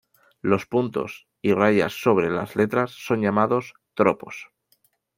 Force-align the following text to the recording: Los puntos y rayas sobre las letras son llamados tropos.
Los 0.41 0.65
puntos 0.65 1.27
y 1.43 1.53
rayas 1.53 1.93
sobre 2.01 2.31
las 2.31 2.55
letras 2.55 2.89
son 2.89 3.21
llamados 3.21 3.75
tropos. 3.93 4.47